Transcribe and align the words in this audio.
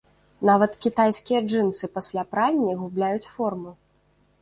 Нават 0.49 0.71
кітайскія 0.85 1.43
джынсы 1.51 1.91
пасля 1.99 2.27
пральні 2.35 2.73
губляюць 2.83 3.31
форму. 3.39 3.79